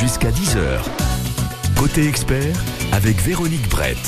[0.00, 0.80] Jusqu'à 10h.
[1.78, 2.56] Côté expert
[2.90, 3.98] avec Véronique Brett.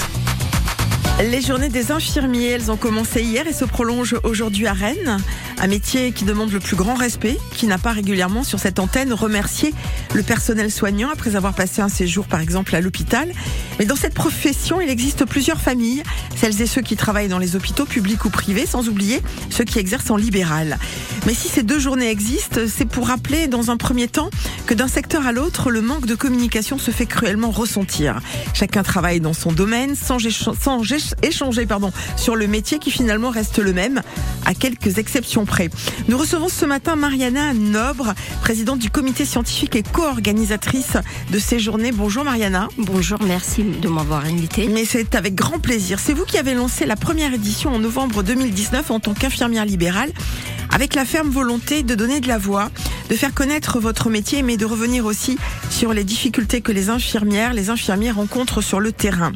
[1.21, 5.19] Les journées des infirmiers, elles ont commencé hier et se prolongent aujourd'hui à Rennes.
[5.61, 9.13] Un métier qui demande le plus grand respect, qui n'a pas régulièrement sur cette antenne
[9.13, 9.75] remercié
[10.15, 13.33] le personnel soignant après avoir passé un séjour par exemple à l'hôpital.
[13.79, 16.03] Mais dans cette profession, il existe plusieurs familles,
[16.37, 19.79] celles et ceux qui travaillent dans les hôpitaux publics ou privés, sans oublier ceux qui
[19.79, 20.79] exercent en libéral.
[21.27, 24.31] Mais si ces deux journées existent, c'est pour rappeler dans un premier temps
[24.67, 28.21] que d'un secteur à l'autre, le manque de communication se fait cruellement ressentir.
[28.55, 30.19] Chacun travaille dans son domaine sans,
[31.23, 34.03] échanger pardon, sur le métier qui finalement reste le même,
[34.45, 35.42] à quelques exceptions
[36.09, 40.97] Nous recevons ce matin Mariana Nobre, présidente du comité scientifique et co-organisatrice
[41.31, 41.91] de ces journées.
[41.91, 42.69] Bonjour Mariana.
[42.79, 44.69] Bonjour, merci de m'avoir invité.
[44.69, 45.99] Mais c'est avec grand plaisir.
[45.99, 50.13] C'est vous qui avez lancé la première édition en novembre 2019 en tant qu'infirmière libérale
[50.73, 52.71] avec la ferme volonté de donner de la voix,
[53.13, 55.37] de faire connaître votre métier, mais de revenir aussi
[55.69, 59.33] sur les difficultés que les infirmières, les infirmiers rencontrent sur le terrain.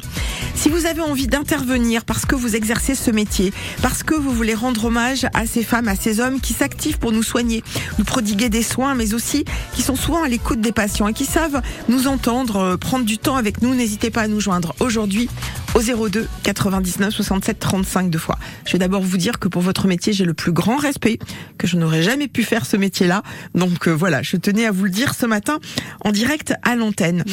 [0.55, 3.53] Si vous avez envie d'intervenir parce que vous exercez ce métier,
[3.83, 7.11] parce que vous voulez rendre hommage à ces femmes, à ces hommes qui s'activent pour
[7.11, 7.63] nous soigner,
[7.99, 11.25] nous prodiguer des soins, mais aussi qui sont souvent à l'écoute des patients et qui
[11.25, 15.29] savent nous entendre, euh, prendre du temps avec nous, n'hésitez pas à nous joindre aujourd'hui
[15.77, 18.37] au 02 99 67 35 deux fois.
[18.65, 21.19] Je vais d'abord vous dire que pour votre métier, j'ai le plus grand respect,
[21.59, 23.21] que je n'aurais jamais pu faire ce métier-là.
[23.53, 25.59] Donc euh, voilà, je tenais à vous le dire ce matin
[26.03, 27.23] en direct à l'antenne.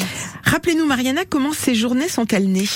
[0.44, 2.68] Rappelez-nous, Mariana, comment ces journées sont-elles nées?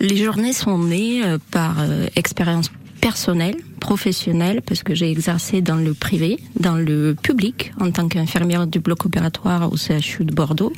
[0.00, 5.76] Les journées sont nées euh, par euh, expérience personnelle, professionnelle, parce que j'ai exercé dans
[5.76, 10.72] le privé, dans le public, en tant qu'infirmière du bloc opératoire au CHU de Bordeaux.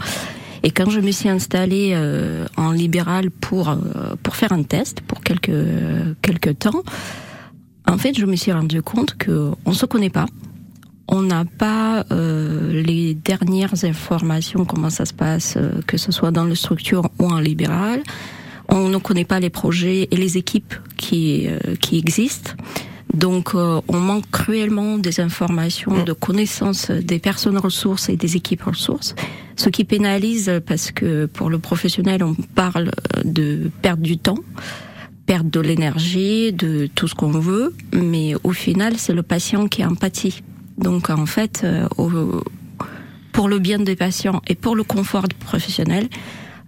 [0.62, 3.76] Et quand je me suis installée euh, en libéral pour
[4.22, 5.50] pour faire un test pour quelques
[6.22, 6.82] quelques temps,
[7.86, 10.26] en fait, je me suis rendu compte que on se connaît pas.
[11.08, 16.54] On n'a pas les dernières informations comment ça se passe, que ce soit dans la
[16.54, 18.02] structure ou en libéral.
[18.68, 22.52] On ne connaît pas les projets et les équipes qui, euh, qui existent.
[23.14, 26.04] Donc, euh, on manque cruellement des informations, mm.
[26.04, 29.14] de connaissances des personnes ressources et des équipes ressources,
[29.56, 32.90] ce qui pénalise parce que pour le professionnel, on parle
[33.24, 34.38] de perte du temps,
[35.26, 39.84] perte de l'énergie, de tout ce qu'on veut, mais au final, c'est le patient qui
[39.84, 40.42] empathie.
[40.78, 41.86] Donc, en fait, euh,
[43.32, 46.08] pour le bien des patients et pour le confort du professionnel,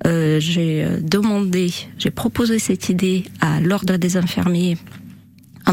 [0.06, 4.76] euh, j'ai euh, demandé, j'ai proposé cette idée à l'ordre des infirmiers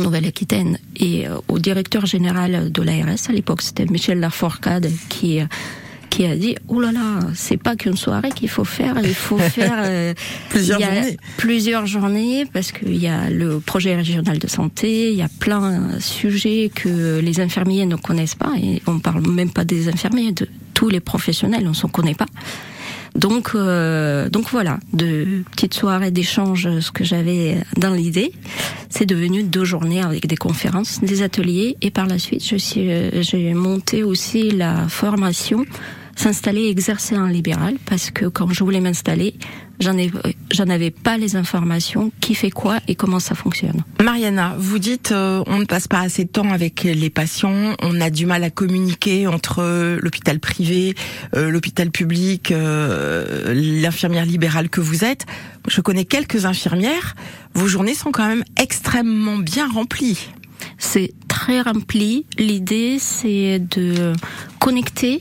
[0.01, 0.77] Nouvelle-Aquitaine.
[0.97, 5.39] Et euh, au directeur général de l'ARS à l'époque, c'était Michel Laforcade qui
[6.09, 9.37] qui a dit oh là là c'est pas qu'une soirée qu'il faut faire il faut
[9.57, 10.13] faire
[10.49, 11.17] plusieurs journées.
[11.37, 15.93] plusieurs journées parce qu'il y a le projet régional de santé il y a plein
[15.93, 18.51] de sujets que les infirmiers ne connaissent pas.
[18.61, 22.27] Et on parle même pas des infirmiers de tous les professionnels on s'en connaît pas
[23.15, 28.31] donc, euh, donc voilà, de petites soirées d'échange, ce que j'avais dans l'idée,
[28.89, 32.89] c'est devenu deux journées avec des conférences, des ateliers, et par la suite, je suis,
[32.89, 35.65] euh, j'ai monté aussi la formation
[36.15, 39.35] s'installer, exercer en libéral, parce que quand je voulais m'installer,
[39.79, 39.95] j'en
[40.51, 43.83] j'en avais pas les informations, qui fait quoi et comment ça fonctionne.
[44.01, 47.99] Mariana, vous dites euh, on ne passe pas assez de temps avec les patients, on
[48.01, 50.95] a du mal à communiquer entre l'hôpital privé,
[51.35, 55.25] euh, l'hôpital public, euh, l'infirmière libérale que vous êtes.
[55.67, 57.15] Je connais quelques infirmières,
[57.53, 60.29] vos journées sont quand même extrêmement bien remplies.
[60.77, 62.25] C'est très rempli.
[62.37, 64.13] L'idée, c'est de
[64.59, 65.19] connecter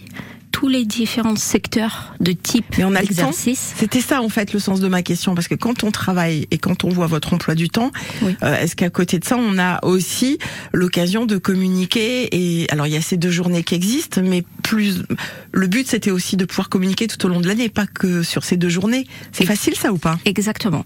[0.53, 3.75] tous les différents secteurs de type d'exercice.
[3.77, 6.59] C'était ça en fait le sens de ma question parce que quand on travaille et
[6.59, 7.91] quand on voit votre emploi du temps,
[8.23, 10.39] euh, est-ce qu'à côté de ça on a aussi
[10.73, 15.03] l'occasion de communiquer et alors il y a ces deux journées qui existent, mais plus
[15.51, 18.45] le but c'était aussi de pouvoir communiquer tout au long de l'année, pas que sur
[18.45, 19.05] ces deux journées.
[19.33, 20.17] C'est facile ça ou pas?
[20.25, 20.85] Exactement.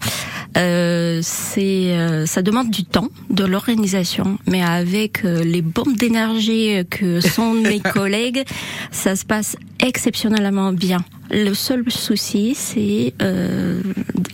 [0.56, 6.82] Euh, c'est euh, ça demande du temps, de l'organisation, mais avec euh, les bombes d'énergie
[6.88, 8.44] que sont mes collègues,
[8.90, 11.04] ça se passe exceptionnellement bien.
[11.30, 13.82] Le seul souci, c'est euh,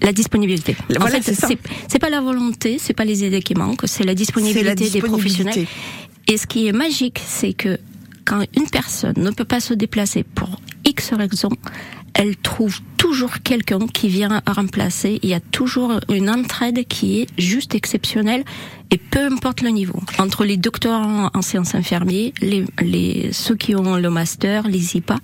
[0.00, 0.76] la disponibilité.
[1.00, 1.28] En fait,
[1.88, 5.66] c'est pas la volonté, c'est pas les idées qui manquent, c'est la disponibilité des professionnels.
[6.28, 7.78] Et ce qui est magique, c'est que
[8.30, 11.50] quand une personne ne peut pas se déplacer pour X raisons,
[12.14, 15.18] elle trouve toujours quelqu'un qui vient remplacer.
[15.24, 18.44] Il y a toujours une entraide qui est juste exceptionnelle
[18.92, 20.00] et peu importe le niveau.
[20.18, 25.16] Entre les doctorants en sciences infirmières, les, les, ceux qui ont le master, les IPA,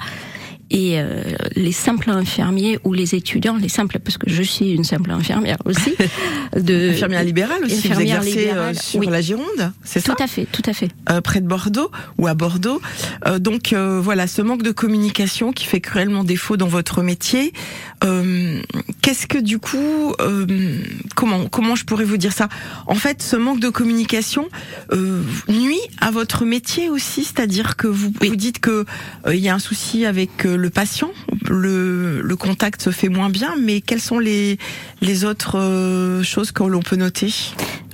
[0.71, 1.23] et euh,
[1.55, 5.59] les simples infirmiers ou les étudiants, les simples, parce que je suis une simple infirmière
[5.65, 5.95] aussi,
[6.57, 10.47] de infirmière libérale aussi, vous exercez euh, sur la Gironde, c'est ça Tout à fait,
[10.51, 10.89] tout à fait.
[11.11, 12.81] Euh, près de Bordeaux ou à Bordeaux.
[13.27, 17.53] Euh, donc voilà, ce manque de communication qui fait cruellement défaut dans votre métier.
[19.03, 20.15] Qu'est-ce que du coup,
[21.15, 22.49] comment comment je pourrais vous dire ça?
[22.87, 24.49] En fait, ce manque de communication
[25.49, 28.85] nuit à votre métier aussi, c'est-à-dire que vous vous dites que
[29.29, 31.11] il y a un souci avec le patient,
[31.49, 34.59] le, le contact se fait moins bien, mais quelles sont les,
[35.01, 37.33] les autres euh, choses que l'on peut noter?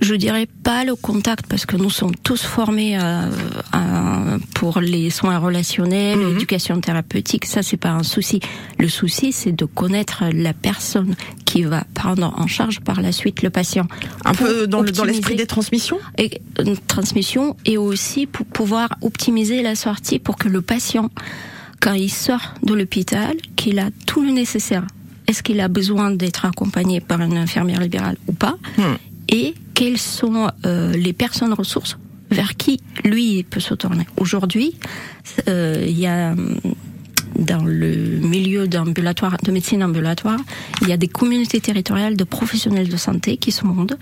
[0.01, 3.29] Je dirais pas le contact parce que nous sommes tous formés euh,
[4.55, 6.33] pour les soins relationnels, mhm.
[6.33, 8.41] l'éducation thérapeutique, ça c'est pas un souci.
[8.79, 13.43] Le souci c'est de connaître la personne qui va prendre en charge par la suite
[13.43, 13.87] le patient.
[14.25, 15.99] Un peu dans, l'esprit des transmissions?
[16.19, 21.11] Et, une transmission et aussi pour pouvoir optimiser la sortie pour que le patient
[21.83, 24.87] quand il sort de l'hôpital, qu'il a tout le nécessaire.
[25.27, 28.95] Est-ce qu'il a besoin d'être accompagné par une infirmière libérale ou pas hmm.
[29.29, 31.99] Et quelles sont euh, les personnes ressources
[32.31, 34.77] vers qui lui peut se tourner Aujourd'hui,
[35.49, 36.35] euh, il y a
[37.39, 40.39] dans le milieu d'ambulatoire, de médecine ambulatoire,
[40.83, 43.97] il y a des communautés territoriales de professionnels de santé qui se montent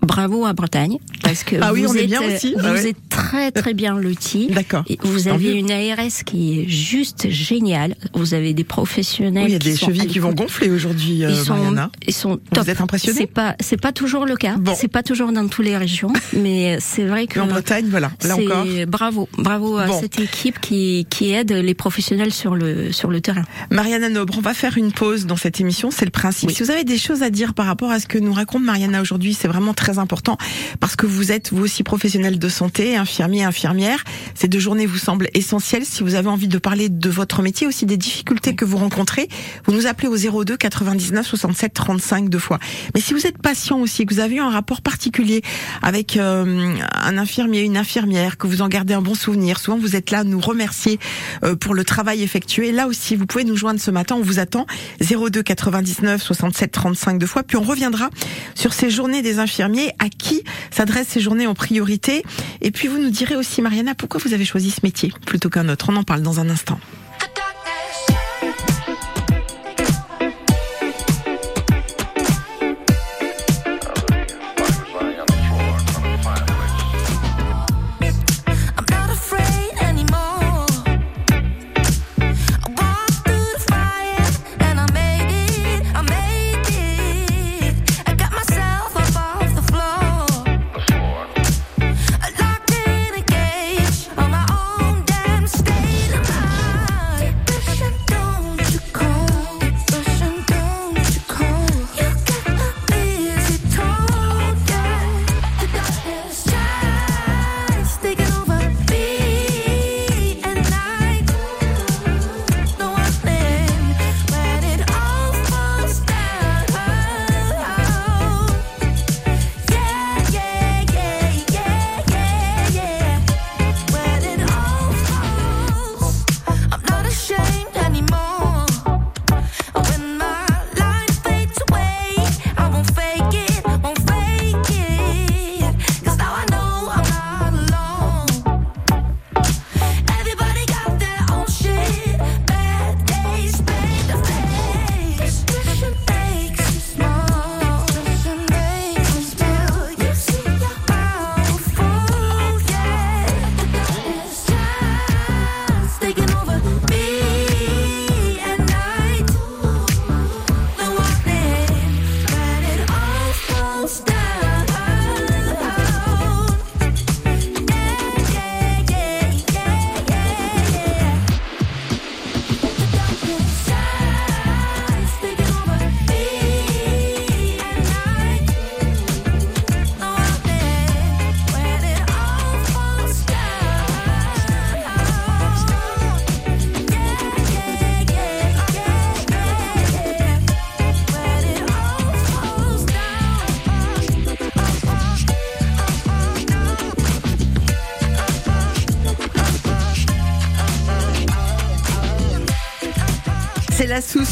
[0.00, 2.54] bravo à Bretagne parce que ah oui, vous, êtes, bien aussi.
[2.54, 4.48] vous ah êtes très très bien loti.
[4.48, 4.84] D'accord.
[5.02, 7.94] Vous avez une ARS qui est juste géniale.
[8.14, 9.44] Vous avez des professionnels.
[9.44, 11.24] Oui, il y a des chevilles qui vont gonfler aujourd'hui.
[11.24, 12.64] Euh, ils sont, ils sont top.
[12.64, 14.56] Vous êtes impressionné C'est pas, c'est pas toujours le cas.
[14.56, 14.74] Bon.
[14.76, 17.40] C'est pas toujours dans toutes les régions, mais c'est vrai que.
[17.40, 18.10] En Bretagne, voilà.
[18.24, 18.66] Là encore.
[18.88, 23.44] Bravo, bravo à cette équipe qui qui aide les professionnels sur le sur le terrain.
[23.70, 25.90] Mariana Nobre, on va faire une pause dans cette émission.
[25.90, 26.50] C'est le principe.
[26.50, 29.00] Si vous avez des choses à dire par rapport à ce que nous raconte Mariana
[29.00, 30.36] aujourd'hui, c'est vraiment très important
[30.80, 34.02] parce que vous êtes vous aussi professionnel de santé, infirmier, infirmière.
[34.34, 35.84] Ces deux journées vous semblent essentielles.
[35.84, 39.28] Si vous avez envie de parler de votre métier, aussi des difficultés que vous rencontrez,
[39.64, 42.58] vous nous appelez au 02 99 67 35 deux fois.
[42.94, 45.42] Mais si vous êtes patient aussi, que vous avez eu un rapport particulier
[45.82, 49.94] avec euh, un infirmier, une infirmière, que vous en gardez un bon souvenir, souvent vous
[49.94, 50.98] êtes là à nous remercier
[51.44, 52.72] euh, pour le travail effectué.
[52.72, 54.16] Là aussi, vous pouvez nous joindre ce matin.
[54.18, 54.66] On vous attend
[55.00, 57.44] 02 99 67 35 deux fois.
[57.44, 58.10] Puis on reviendra
[58.56, 60.42] sur ces journées des infirmiers à qui
[60.72, 62.24] s'adressent ces journées en priorité.
[62.62, 65.68] Et puis vous nous direz aussi, Mariana, pourquoi vous avez choisi ce métier plutôt qu'un
[65.68, 65.86] autre?
[65.90, 66.78] On en parle dans un instant.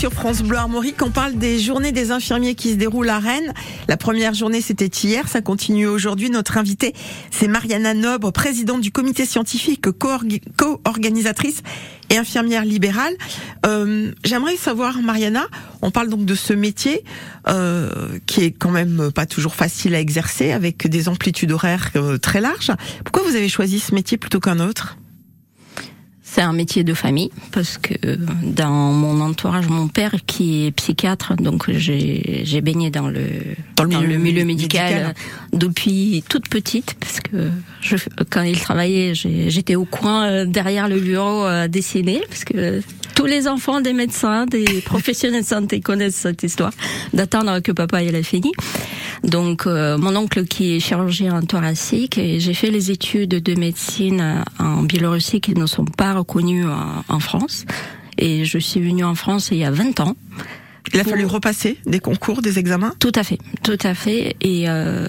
[0.05, 1.01] Sur France Bleu Armorique.
[1.01, 3.55] On parle des journées des infirmiers qui se déroulent à Rennes.
[3.89, 5.29] La première journée, c'était hier.
[5.29, 6.29] Ça continue aujourd'hui.
[6.29, 6.93] Notre invitée,
[7.31, 11.63] c'est Mariana Nobre, présidente du comité scientifique, co-organisatrice
[12.11, 13.15] et infirmière libérale.
[13.65, 15.47] Euh, J'aimerais savoir, Mariana,
[15.81, 17.03] on parle donc de ce métier
[17.49, 22.19] euh, qui est quand même pas toujours facile à exercer avec des amplitudes horaires euh,
[22.19, 22.73] très larges.
[23.05, 24.99] Pourquoi vous avez choisi ce métier plutôt qu'un autre?
[26.35, 27.95] C'est un métier de famille parce que
[28.43, 33.23] dans mon entourage, mon père qui est psychiatre, donc j'ai baigné dans le
[33.77, 35.15] dans le, milieu, médical,
[35.53, 37.51] depuis toute petite parce que
[37.81, 37.97] je,
[38.31, 42.81] quand il travaillait, j'étais au coin euh, derrière le bureau à dessiner parce que
[43.15, 46.73] tous les enfants des médecins, des professionnels de santé connaissent cette histoire
[47.13, 48.51] d'attendre que papa ait fini.
[49.23, 54.45] Donc euh, mon oncle qui est chirurgien thoracique et j'ai fait les études de médecine
[54.59, 57.67] en Biélorussie qui ne sont pas reconnues en, France
[58.19, 60.17] et je suis venue en France il y a 20 ans.
[60.93, 62.95] Il a fallu repasser des concours, des examens?
[62.99, 64.37] Tout à fait, tout à fait.
[64.43, 65.09] Et euh,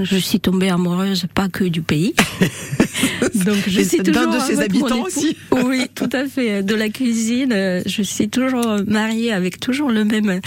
[0.00, 2.14] je suis tombée amoureuse pas que du pays.
[3.34, 5.36] Donc je suis toujours de ses habitants aussi.
[5.64, 6.62] oui, tout à fait.
[6.62, 10.40] De la cuisine, je suis toujours mariée avec toujours le même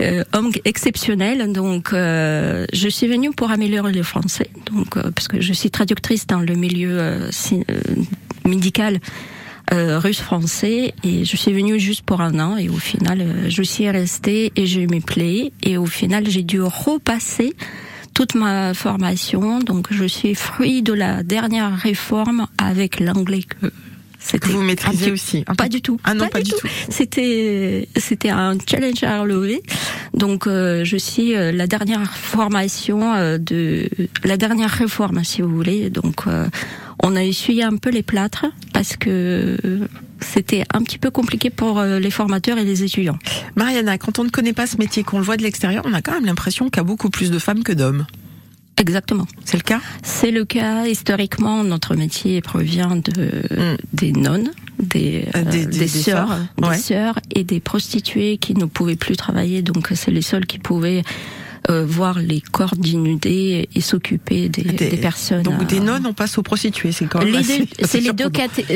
[0.00, 1.52] euh, homme exceptionnel.
[1.52, 4.48] Donc, euh, je suis venue pour améliorer le français.
[4.72, 7.28] Donc, euh, parce que je suis traductrice dans le milieu
[8.46, 8.98] médical.
[9.72, 14.52] Russe-français et je suis venue juste pour un an et au final je suis restée
[14.56, 17.54] et je m'y plais et au final j'ai dû repasser
[18.12, 23.70] toute ma formation donc je suis fruit de la dernière réforme avec l'anglais que
[24.38, 25.98] que vous maîtrisez aussi Pas du tout.
[26.04, 26.66] Ah non, pas, du tout.
[26.88, 29.62] C'était c'était un challenge à relever.
[30.14, 33.88] Donc euh, je suis euh, la dernière formation euh, de
[34.24, 35.90] la dernière réforme, si vous voulez.
[35.90, 36.24] Donc
[37.02, 38.46] on a essuyé un peu les plâtres
[38.80, 39.58] parce que
[40.20, 43.18] c'était un petit peu compliqué pour les formateurs et les étudiants.
[43.54, 46.00] Mariana, quand on ne connaît pas ce métier, qu'on le voit de l'extérieur, on a
[46.00, 48.06] quand même l'impression qu'il y a beaucoup plus de femmes que d'hommes.
[48.78, 49.26] Exactement.
[49.44, 49.82] C'est le cas?
[50.02, 50.86] C'est le cas.
[50.86, 53.76] Historiquement, notre métier provient de, hmm.
[53.92, 58.96] des nonnes, des, euh, des, des, sœurs, des sœurs et des prostituées qui ne pouvaient
[58.96, 59.60] plus travailler.
[59.60, 61.02] Donc, c'est les seuls qui pouvaient
[61.68, 65.42] euh, voir les corps d'inudés et s'occuper des, des, personnes.
[65.42, 68.30] Donc des nonnes, on passe aux prostituées, c'est quand même C'est les, deux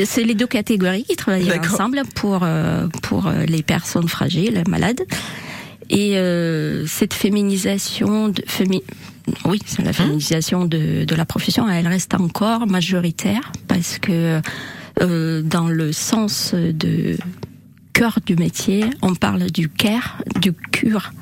[0.05, 5.01] c'est les deux catégories qui travaillaient ensemble pour euh, pour les personnes fragiles, malades.
[5.89, 6.17] Et
[6.87, 8.81] cette féminisation, de, fémi
[9.45, 11.67] oui, c'est la féminisation de, de, la profession.
[11.67, 14.41] Elle reste encore majoritaire parce que
[15.01, 17.17] euh, dans le sens de
[17.95, 21.13] cœur du métier, on parle du care, du cure.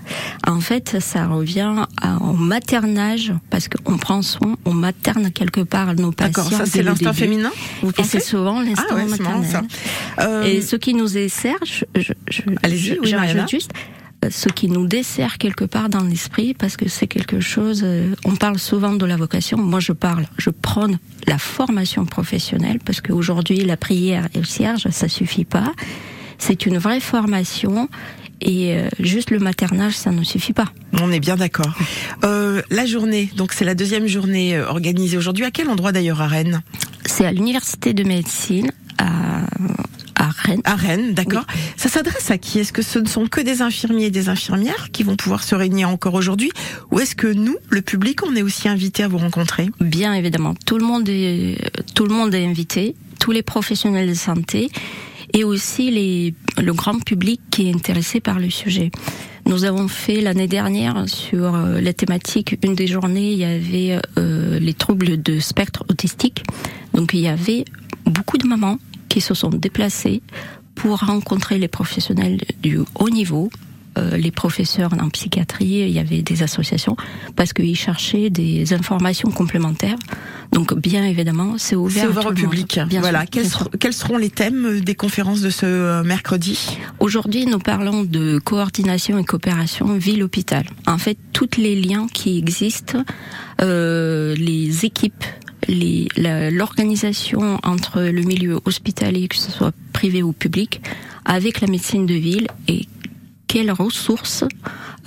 [0.48, 1.86] En fait, ça revient
[2.20, 6.44] au maternage parce qu'on prend soin, on materne quelque part nos patients.
[6.44, 7.52] D'accord, ça c'est l'instinct féminin
[8.00, 9.62] Et c'est souvent l'instinct ah maternel.
[10.20, 10.44] Euh...
[10.46, 12.42] Et ce qui nous dessert, je, je, je,
[13.00, 13.14] oui,
[13.48, 13.72] juste,
[14.32, 18.36] ce qui nous dessert quelque part dans l'esprit parce que c'est quelque chose euh, on
[18.36, 23.58] parle souvent de la vocation moi je parle je prône la formation professionnelle parce qu'aujourd'hui
[23.66, 25.74] la prière et le cierge ça suffit pas
[26.46, 27.88] c'est une vraie formation
[28.42, 30.68] et euh, juste le maternage, ça ne suffit pas.
[31.02, 31.74] On est bien d'accord.
[32.26, 35.46] Euh, la journée, donc c'est la deuxième journée organisée aujourd'hui.
[35.46, 36.62] À quel endroit d'ailleurs à Rennes?
[37.06, 39.46] C'est à l'université de médecine à
[40.24, 40.62] à Rennes.
[40.64, 41.46] À Rennes, d'accord.
[41.76, 42.60] Ça s'adresse à qui?
[42.60, 45.54] Est-ce que ce ne sont que des infirmiers et des infirmières qui vont pouvoir se
[45.56, 46.52] réunir encore aujourd'hui?
[46.92, 49.70] Ou est-ce que nous, le public, on est aussi invités à vous rencontrer?
[49.82, 50.54] Bien évidemment.
[50.66, 51.58] Tout le monde est,
[51.94, 52.96] tout le monde est invité.
[53.20, 54.70] Tous les professionnels de santé
[55.34, 58.92] et aussi les, le grand public qui est intéressé par le sujet.
[59.46, 64.00] Nous avons fait l'année dernière sur euh, la thématique, une des journées, il y avait
[64.18, 66.44] euh, les troubles de spectre autistique.
[66.94, 67.66] Donc il y avait
[68.06, 68.78] beaucoup de mamans
[69.10, 70.22] qui se sont déplacés
[70.76, 73.50] pour rencontrer les professionnels du haut niveau,
[73.98, 76.96] euh, les professeurs en psychiatrie, il y avait des associations,
[77.36, 79.98] parce qu'ils cherchaient des informations complémentaires.
[80.52, 82.80] Donc bien évidemment, c'est ouvert, ouvert au public.
[83.00, 83.26] voilà.
[83.26, 83.48] quels,
[83.80, 86.78] quels, seront les thèmes des conférences de ce euh, mercredi?
[87.00, 90.66] Aujourd'hui, nous parlons de coordination et coopération ville-hôpital.
[90.88, 93.04] En fait, tous les liens qui existent,
[93.62, 95.24] euh, les équipes
[96.18, 100.82] l'organisation entre le milieu hospitalier, que ce soit privé ou public,
[101.26, 102.88] avec la médecine de ville et
[103.54, 104.44] quelles ressources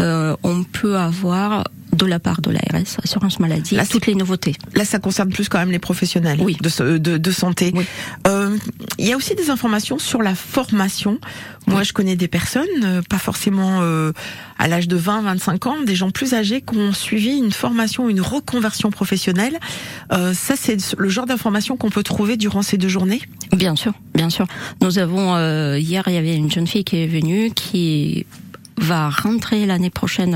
[0.00, 1.64] euh, on peut avoir
[1.96, 4.54] de la part de l'ARS, assurance maladie, Là, toutes les nouveautés.
[4.74, 6.56] Là, ça concerne plus quand même les professionnels Oui.
[6.60, 7.72] de, ce- de, de santé.
[7.74, 7.84] Oui.
[8.26, 8.56] Euh,
[8.98, 11.18] Il y a aussi des informations sur la formation.
[11.66, 14.12] Moi, je connais des personnes, euh, pas forcément euh,
[14.58, 18.08] à l'âge de 20, 25 ans, des gens plus âgés qui ont suivi une formation,
[18.08, 19.58] une reconversion professionnelle.
[20.12, 23.20] Euh, ça, c'est le genre d'information qu'on peut trouver durant ces deux journées.
[23.52, 24.46] Bien sûr, bien sûr.
[24.80, 25.36] Nous avons
[25.76, 28.26] hier, il y avait une jeune fille qui est venue qui
[28.78, 30.34] va rentrer l'année prochaine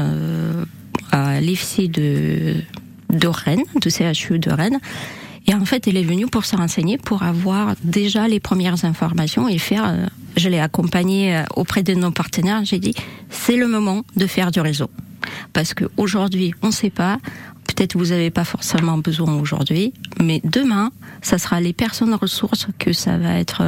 [1.13, 2.55] à l'IFSI de
[3.11, 4.79] de Rennes, de CHU de Rennes.
[5.47, 9.49] Et en fait, elle est venue pour se renseigner, pour avoir déjà les premières informations
[9.49, 9.85] et faire.
[9.89, 12.65] euh, je l'ai accompagnée euh, auprès de nos partenaires.
[12.65, 12.95] J'ai dit,
[13.31, 14.89] c'est le moment de faire du réseau,
[15.53, 17.19] parce que aujourd'hui, on ne sait pas.
[17.67, 22.93] Peut-être vous n'avez pas forcément besoin aujourd'hui, mais demain, ça sera les personnes ressources que
[22.93, 23.63] ça va être.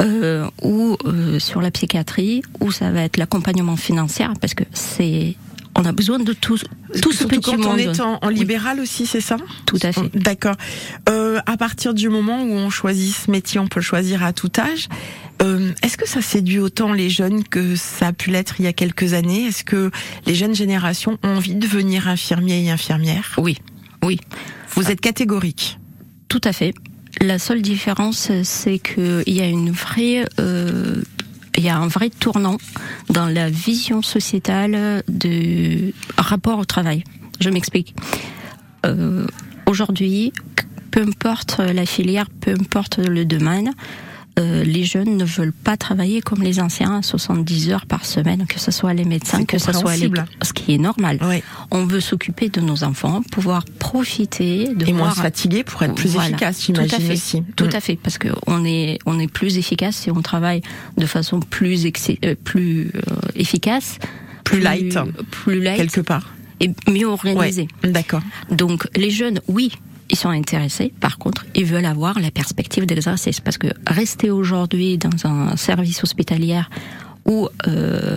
[0.00, 0.96] euh, ou
[1.38, 5.36] sur la psychiatrie, ou ça va être l'accompagnement financier, parce que c'est,
[5.82, 6.58] on a besoin de tout,
[7.00, 7.66] tout ce petit quand monde.
[7.74, 8.34] on est en, en Oui.
[8.34, 9.36] libéral aussi, c'est ça
[9.66, 10.08] Tout à fait.
[10.16, 10.54] D'accord.
[11.08, 14.32] Euh, à partir du moment où on choisit ce métier, on peut le choisir à
[14.32, 14.88] tout âge.
[15.42, 18.68] Euh, Est-ce que ça séduit autant les jeunes que ça a pu l'être il y
[18.68, 19.46] a quelques années?
[19.46, 19.90] Est-ce que
[20.26, 23.32] les jeunes générations ont envie de devenir infirmiers et infirmières?
[23.38, 23.58] Oui,
[24.04, 24.18] oui,
[24.74, 25.78] Vous êtes catégorique.
[26.28, 26.74] tout à fait.
[27.20, 31.02] La seule différence, c'est qu'il y a une vraie, euh,
[31.62, 32.58] il y a un vrai tournant
[33.08, 37.04] dans la vision sociétale de rapport au travail.
[37.38, 37.94] Je m'explique.
[38.84, 39.28] Euh,
[39.66, 40.32] Aujourd'hui,
[40.90, 43.72] peu importe la filière, peu importe le domaine,
[44.38, 48.46] euh, les jeunes ne veulent pas travailler comme les anciens à 70 heures par semaine,
[48.46, 50.10] que ce soit les médecins, que ce soit les...
[50.42, 51.18] Ce qui est normal.
[51.22, 51.42] Oui.
[51.70, 55.82] On veut s'occuper de nos enfants, pouvoir profiter de Et moins voir se fatiguer pour
[55.82, 56.30] être plus Voilà.
[56.30, 57.12] efficace, Tout à fait.
[57.12, 57.42] aussi.
[57.56, 57.74] Tout Mm.
[57.76, 60.62] à fait, parce que on est on est plus efficace si on travaille
[60.96, 63.00] de façon plus euh, plus euh,
[63.34, 63.98] efficace,
[64.44, 64.98] Plus light.
[65.30, 66.34] plus light Quelque part.
[66.60, 67.68] et mieux organisé.
[67.84, 67.90] Ouais.
[67.90, 68.22] D'accord.
[68.50, 69.72] Donc les jeunes, oui,
[70.10, 70.92] ils sont intéressés.
[71.00, 76.02] Par contre, ils veulent avoir la perspective d'exercice parce que rester aujourd'hui dans un service
[76.02, 76.60] hospitalier
[77.24, 78.16] ou euh,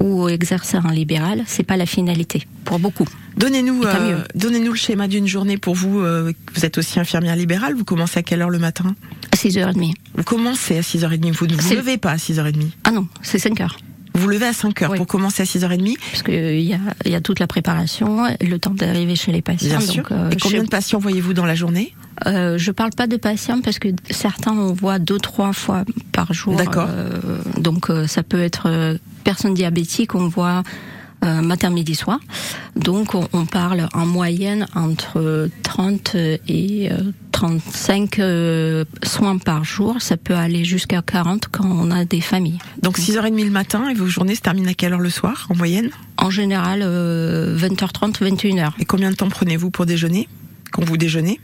[0.00, 3.06] ou exercer en libéral, c'est pas la finalité pour beaucoup.
[3.36, 6.00] Donnez-nous, euh, donnez-nous le schéma d'une journée pour vous.
[6.00, 7.74] euh, vous êtes aussi infirmière libérale.
[7.74, 8.94] Vous commencez à quelle heure le matin?
[9.30, 9.92] À 6h30.
[10.14, 11.32] Vous commencez à 6h30.
[11.32, 12.70] Vous ne vous levez pas à 6h30.
[12.84, 13.76] Ah non, c'est 5 heures.
[14.14, 14.96] Vous levez à 5 heures Oui.
[14.98, 15.96] pour commencer à 6h30.
[16.10, 19.68] Parce qu'il y a, y a toute la préparation, le temps d'arriver chez les patients.
[19.68, 20.04] Bien donc, sûr.
[20.10, 21.94] euh, Et combien je, de patients voyez-vous dans la journée?
[22.26, 26.32] Euh, je parle pas de patients parce que certains on voit deux trois fois par
[26.32, 26.56] jour.
[26.56, 26.88] D'accord.
[26.90, 27.18] Euh,
[27.58, 30.62] donc euh, ça peut être euh, personnes diabétiques, on voit
[31.24, 32.18] euh, matin, midi, soir.
[32.76, 36.14] Donc on, on parle en moyenne entre 30
[36.48, 36.96] et euh,
[37.40, 40.02] 35 euh, soins par jour.
[40.02, 42.58] Ça peut aller jusqu'à 40 quand on a des familles.
[42.82, 45.56] Donc 6h30 le matin et vos journées se terminent à quelle heure le soir en
[45.56, 45.88] moyenne?
[46.18, 48.72] En général, euh, 20h30, 21h.
[48.78, 50.28] Et combien de temps prenez-vous pour déjeuner?
[50.70, 51.40] Quand vous déjeunez?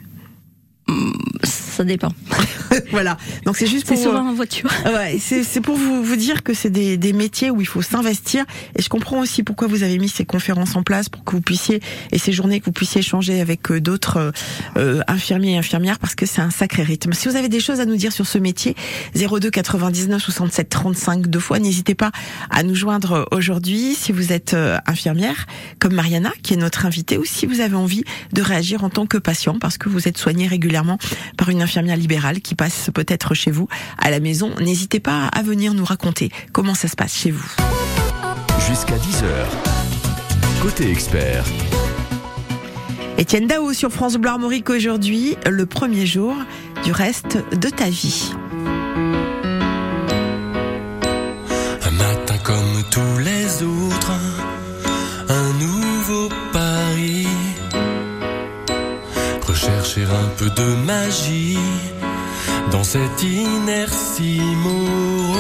[1.77, 2.09] Ça dépend.
[2.91, 3.17] Voilà.
[3.45, 4.69] Donc c'est juste C'est pour souvent en voiture.
[4.87, 7.83] Ouais, c'est c'est pour vous, vous dire que c'est des, des métiers où il faut
[7.83, 8.45] s'investir.
[8.77, 11.41] Et je comprends aussi pourquoi vous avez mis ces conférences en place pour que vous
[11.41, 11.81] puissiez,
[12.13, 14.33] et ces journées, que vous puissiez échanger avec euh, d'autres euh,
[14.77, 17.13] euh, infirmiers et infirmières parce que c'est un sacré rythme.
[17.13, 18.75] Si vous avez des choses à nous dire sur ce métier,
[19.15, 22.11] 02 99 67 35 deux fois, n'hésitez pas
[22.51, 25.47] à nous joindre aujourd'hui si vous êtes euh, infirmière,
[25.79, 29.07] comme Mariana, qui est notre invitée, ou si vous avez envie de réagir en tant
[29.07, 30.99] que patient parce que vous êtes soigné régulièrement
[31.37, 33.67] par une infirmière libérale qui passe peut-être chez vous
[33.99, 34.53] à la maison.
[34.61, 37.45] N'hésitez pas à venir nous raconter comment ça se passe chez vous.
[38.69, 39.27] Jusqu'à 10h.
[40.63, 41.45] Côté expert,
[43.19, 46.37] Étienne Dao sur France Bleu Armorique aujourd'hui, le premier jour
[46.85, 48.33] du reste de ta vie.
[51.83, 54.13] Un matin comme tous les autres,
[60.05, 61.59] Un peu de magie
[62.71, 65.36] dans cette inertie morose.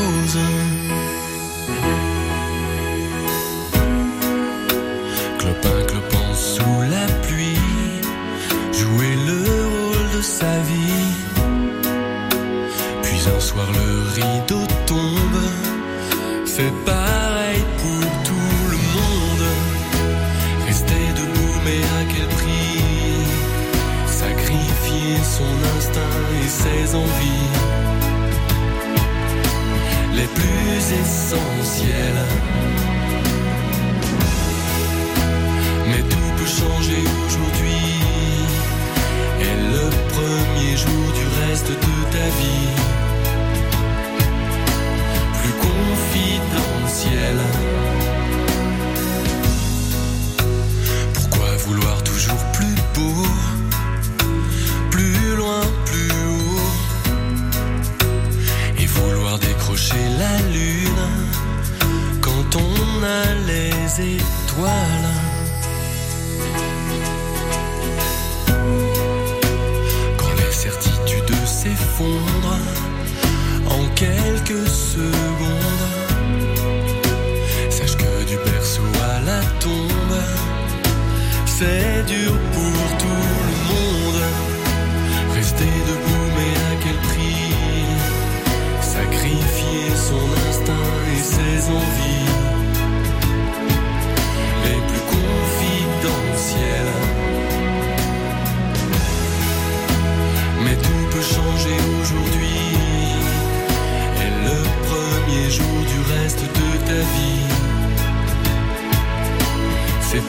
[63.99, 65.11] Étoiles.
[70.17, 72.59] Quand les certitudes s'effondrent
[73.71, 75.26] en quelques secondes,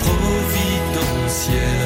[0.07, 1.76] providentiel.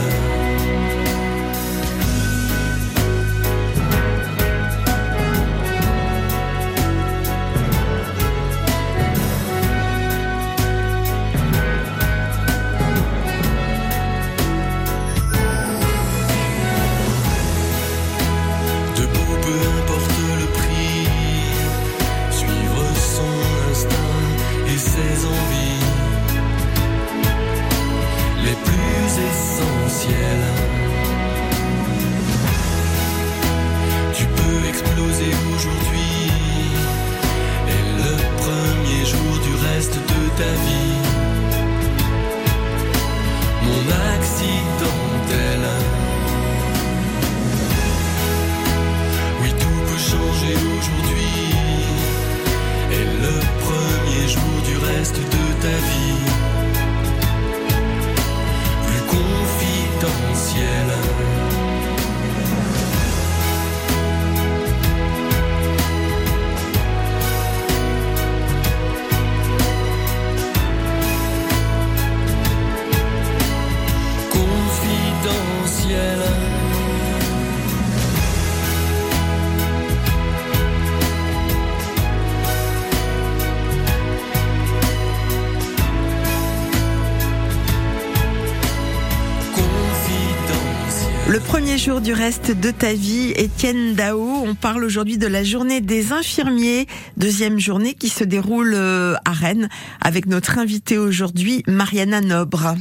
[92.21, 96.85] Reste de ta vie, Étienne Dao, on parle aujourd'hui de la journée des infirmiers,
[97.17, 99.69] deuxième journée qui se déroule euh, à Rennes
[100.01, 102.75] avec notre invitée aujourd'hui, Mariana Nobre.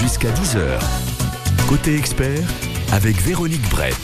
[0.00, 0.78] Jusqu'à 10h.
[1.68, 2.46] Côté expert,
[2.92, 3.98] avec Véronique Brett.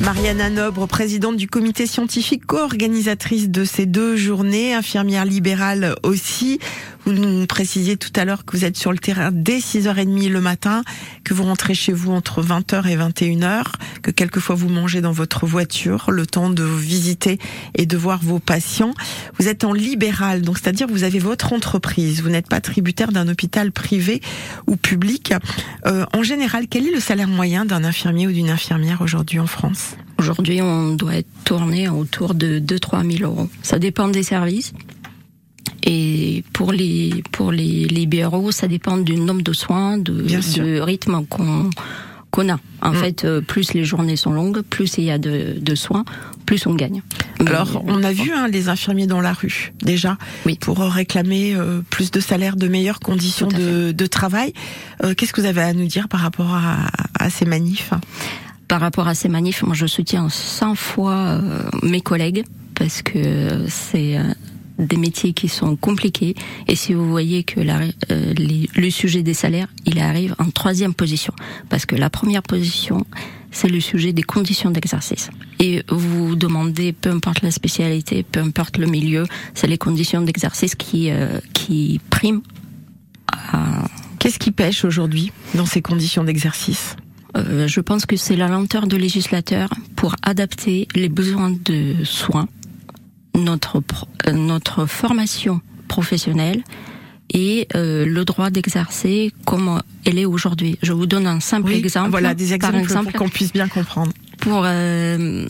[0.00, 6.58] Mariana Nobre, présidente du comité scientifique co-organisatrice de ces deux journées, infirmière libérale aussi.
[7.06, 10.40] Vous nous précisiez tout à l'heure que vous êtes sur le terrain dès 6h30 le
[10.40, 10.82] matin,
[11.22, 13.62] que vous rentrez chez vous entre 20h et 21h,
[14.02, 17.38] que quelquefois vous mangez dans votre voiture, le temps de visiter
[17.76, 18.92] et de voir vos patients.
[19.38, 23.28] Vous êtes en libéral, donc c'est-à-dire vous avez votre entreprise, vous n'êtes pas tributaire d'un
[23.28, 24.20] hôpital privé
[24.66, 25.32] ou public.
[25.86, 29.46] Euh, en général, quel est le salaire moyen d'un infirmier ou d'une infirmière aujourd'hui en
[29.46, 29.94] France?
[30.18, 33.48] Aujourd'hui, on doit être tourné autour de 2-3 000 euros.
[33.62, 34.72] Ça dépend des services.
[35.84, 41.24] Et pour les pour les libéraux, ça dépend du nombre de soins, de, de rythme
[41.26, 41.70] qu'on
[42.30, 42.58] qu'on a.
[42.82, 42.96] En Mm.
[42.96, 46.04] fait, euh, plus les journées sont longues, plus il y a de, de soins,
[46.44, 47.02] plus on gagne.
[47.46, 50.58] Alors, on a vu hein, les infirmiers dans la rue déjà Oui.
[50.60, 54.52] pour réclamer euh, plus de salaire, de meilleures conditions de, de travail.
[55.02, 57.92] Euh, Qu'est-ce que vous avez à nous dire par rapport à, à ces manifs?
[58.68, 63.64] Par rapport à ces manifs, moi je soutiens 100 fois euh, mes collègues parce que
[63.68, 64.24] c'est euh,
[64.78, 66.34] des métiers qui sont compliqués
[66.68, 70.50] et si vous voyez que la, euh, les- le sujet des salaires, il arrive en
[70.50, 71.32] troisième position
[71.68, 73.06] parce que la première position
[73.52, 75.30] c'est le sujet des conditions d'exercice.
[75.60, 80.74] Et vous demandez, peu importe la spécialité, peu importe le milieu, c'est les conditions d'exercice
[80.74, 82.42] qui euh, qui priment.
[83.32, 83.86] à-
[84.18, 86.96] Qu'est-ce qui pêche aujourd'hui dans ces conditions d'exercice?
[87.36, 92.48] Euh, je pense que c'est la lenteur de législateur pour adapter les besoins de soins,
[93.36, 93.82] notre
[94.26, 96.62] euh, notre formation professionnelle
[97.32, 100.78] et euh, le droit d'exercer comme elle est aujourd'hui.
[100.82, 102.10] Je vous donne un simple exemple.
[102.10, 104.12] Voilà des exemples Par exemple, pour qu'on puisse bien comprendre.
[104.38, 105.46] pour euh,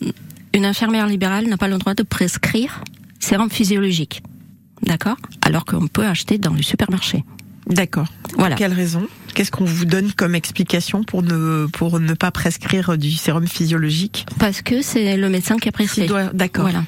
[0.54, 2.82] une infirmière libérale n'a pas le droit de prescrire
[3.20, 4.22] sérum physiologique.
[4.82, 5.16] D'accord?
[5.42, 7.24] Alors qu'on peut acheter dans le supermarché.
[7.66, 8.06] D'accord.
[8.36, 8.50] Voilà.
[8.54, 9.06] Pour quelle raison?
[9.36, 14.24] Qu'est-ce qu'on vous donne comme explication pour ne pour ne pas prescrire du sérum physiologique
[14.38, 16.08] Parce que c'est le médecin qui a prescrit.
[16.32, 16.62] D'accord.
[16.62, 16.84] Voilà.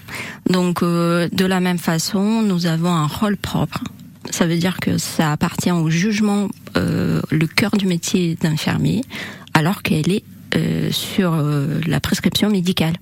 [0.48, 3.84] Donc euh, de la même façon, nous avons un rôle propre.
[4.30, 9.04] Ça veut dire que ça appartient au jugement, euh, le cœur du métier d'infirmier,
[9.52, 10.24] alors qu'elle est
[10.56, 12.94] euh, sur euh, la prescription médicale.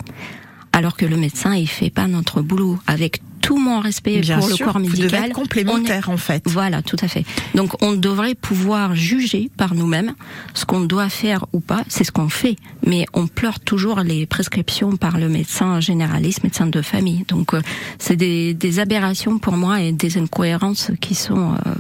[0.77, 4.49] Alors que le médecin, il fait pas notre boulot avec tout mon respect Bien pour
[4.51, 5.25] sûr, le corps vous médical.
[5.25, 6.43] être complémentaire en fait.
[6.47, 7.25] Voilà, tout à fait.
[7.55, 10.15] Donc on devrait pouvoir juger par nous-mêmes
[10.53, 12.57] ce qu'on doit faire ou pas, c'est ce qu'on fait.
[12.85, 17.25] Mais on pleure toujours les prescriptions par le médecin généraliste, médecin de famille.
[17.29, 17.63] Donc euh,
[17.99, 21.71] c'est des, des aberrations pour moi et des incohérences qui sont euh,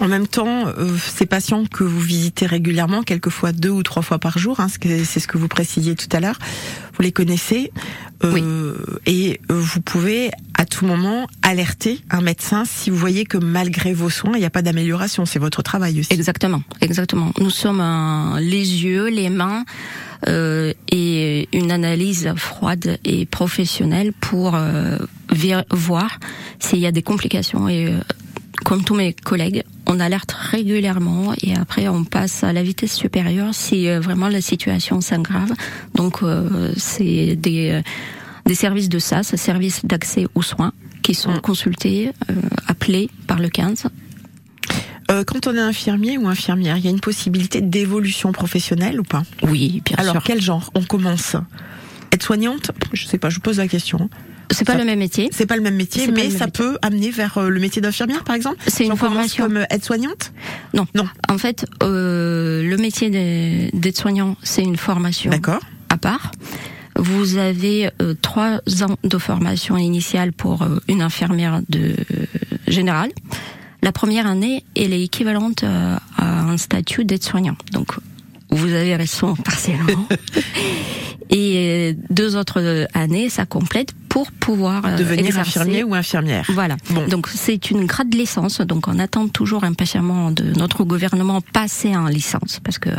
[0.00, 4.18] En même temps, euh, ces patients que vous visitez régulièrement, quelquefois deux ou trois fois
[4.18, 6.38] par jour, hein, c'est ce que vous précisiez tout à l'heure,
[6.96, 7.72] vous les connaissez
[8.24, 13.36] euh, et euh, vous pouvez à tout moment alerter un médecin si vous voyez que
[13.36, 15.26] malgré vos soins, il n'y a pas d'amélioration.
[15.26, 16.12] C'est votre travail aussi.
[16.12, 17.32] Exactement, exactement.
[17.38, 19.64] Nous sommes euh, les yeux, les mains
[20.28, 24.96] euh, et une analyse froide et professionnelle pour euh,
[25.70, 26.18] voir
[26.58, 27.68] s'il y a des complications.
[27.68, 27.98] Et euh,
[28.64, 33.54] comme tous mes collègues, on alerte régulièrement et après on passe à la vitesse supérieure
[33.54, 35.52] si euh, vraiment la situation s'aggrave.
[35.94, 37.82] Donc euh, c'est des euh,
[38.46, 41.40] des services de SAS, services d'accès aux soins, qui sont Mm.
[41.40, 42.34] consultés, euh,
[42.68, 43.86] appelés par le 15
[45.10, 49.04] Euh, quand on est infirmier ou infirmière, il y a une possibilité d'évolution professionnelle ou
[49.04, 49.22] pas?
[49.42, 50.22] Oui, bien Alors sûr.
[50.24, 50.70] quel genre?
[50.74, 51.36] On commence
[52.12, 52.72] être soignante?
[52.92, 54.10] Je sais pas, je vous pose la question.
[54.50, 55.28] C'est pas ça- le même métier.
[55.32, 56.64] C'est pas le même métier, mais ça métier.
[56.64, 58.58] peut amener vers euh, le métier d'infirmière, par exemple.
[58.66, 59.44] C'est une formation.
[59.44, 60.32] comme aide-soignante?
[60.74, 60.86] Non.
[60.94, 61.06] Non.
[61.28, 65.60] En fait, euh, le métier des- d'aide-soignant, c'est une formation D'accord.
[65.88, 66.30] à part.
[66.98, 71.94] Vous avez euh, trois ans de formation initiale pour euh, une infirmière de
[72.68, 73.10] générale.
[73.82, 77.56] La première année, elle est équivalente euh, à un statut d'aide-soignant.
[77.72, 77.88] Donc,
[78.56, 80.08] vous avez raison partiellement.
[81.30, 85.58] Et euh, deux autres euh, années, ça complète pour pouvoir euh, Devenir exercer.
[85.58, 86.46] infirmier ou infirmière.
[86.54, 86.76] Voilà.
[86.90, 87.06] Bon.
[87.08, 88.60] Donc c'est une grade de licence.
[88.60, 92.96] Donc on attend toujours impatiemment de notre gouvernement passer en licence parce que euh,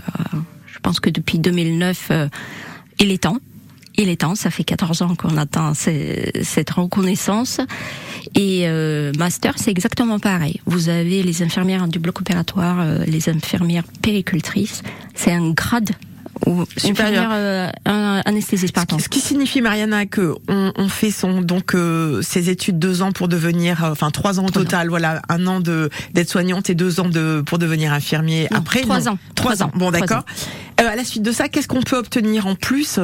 [0.68, 2.28] je pense que depuis 2009, euh,
[3.00, 3.38] il est temps.
[3.98, 4.36] Il est temps.
[4.36, 7.60] Ça fait 14 ans qu'on attend cette reconnaissance.
[8.36, 10.62] Et euh, master, c'est exactement pareil.
[10.66, 14.84] Vous avez les infirmières du bloc opératoire, euh, les infirmières péricultrices.
[15.16, 15.92] C'est un grade
[16.46, 17.32] ou Supérieur.
[17.34, 19.00] euh, anesthésiste, pardon.
[19.00, 23.12] Ce qui signifie Mariana que on, on fait son donc euh, ses études deux ans
[23.12, 26.76] pour devenir euh, enfin trois ans au total voilà un an de d'être soignante et
[26.76, 29.14] deux ans de pour devenir infirmier Non, après trois non.
[29.14, 29.18] ans.
[29.34, 29.78] trois Trois ans ans.
[29.78, 30.26] bon d'accord
[30.80, 33.00] Euh, à la suite de ça qu'est-ce qu'on peut obtenir en plus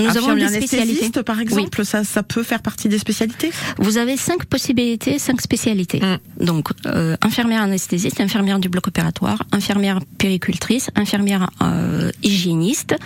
[0.00, 1.22] Nous avons des spécialités.
[1.22, 6.00] par exemple ça ça peut faire partie des spécialités Vous avez cinq possibilités, cinq spécialités.
[6.00, 6.44] Mm.
[6.44, 12.96] Donc, euh, infirmière anesthésiste, infirmière du bloc opératoire, infirmière péricultrice, infirmière euh, hygiéniste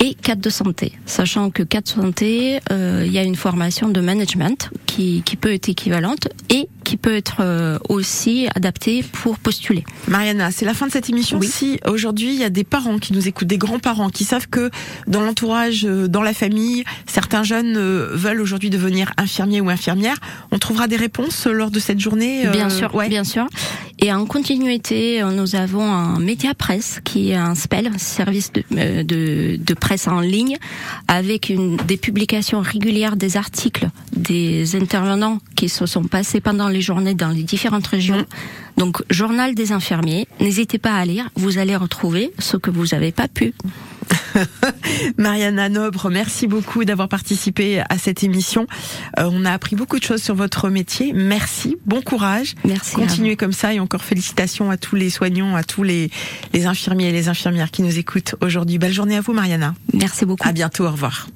[0.00, 0.92] et cadre de santé.
[1.06, 5.36] Sachant que cadre de santé, euh, il y a une formation de management qui, qui
[5.36, 9.84] peut être équivalente et qui peut être euh, aussi adaptée pour postuler.
[10.08, 11.38] Mariana, c'est la fin de cette émission.
[11.38, 11.46] Oui.
[11.46, 14.70] Si aujourd'hui il y a des parents qui nous écoutent, des grands-parents qui savent que
[15.06, 20.16] dans l'entourage, euh, dans la famille, certains jeunes euh, veulent aujourd'hui devenir infirmiers ou infirmières,
[20.50, 22.46] on trouvera des réponses lors de cette journée.
[22.46, 23.08] euh, Bien sûr, ouais.
[23.08, 23.46] bien sûr.
[24.02, 28.62] Et en continuité, nous avons un média presse qui est un SPEL, un service de,
[29.02, 30.56] de, de presse en ligne,
[31.08, 36.80] avec une, des publications régulières des articles des intervenants qui se sont passés pendant les
[36.80, 38.24] journées dans les différentes régions.
[38.76, 40.26] Donc, journal des infirmiers.
[40.40, 41.28] N'hésitez pas à lire.
[41.34, 43.54] Vous allez retrouver ce que vous n'avez pas pu.
[45.16, 48.66] Mariana Nobre, merci beaucoup d'avoir participé à cette émission.
[49.18, 51.12] Euh, on a appris beaucoup de choses sur votre métier.
[51.12, 52.54] Merci, bon courage.
[52.64, 52.94] Merci.
[52.94, 56.10] Continuez comme ça et encore félicitations à tous les soignants, à tous les,
[56.52, 58.78] les infirmiers et les infirmières qui nous écoutent aujourd'hui.
[58.78, 59.74] Belle journée à vous, Mariana.
[59.94, 60.46] Merci beaucoup.
[60.46, 61.30] À bientôt, au revoir.